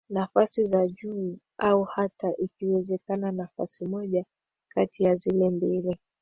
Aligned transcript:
nafasi 0.09 0.65
za 0.65 0.87
juu 0.87 1.37
au 1.57 1.83
hata 1.83 2.35
ikiwezekana 2.37 3.31
nafasi 3.31 3.85
moja 3.85 4.25
kati 4.69 5.03
ya 5.03 5.15
zile 5.15 5.49
mbili 5.49 5.97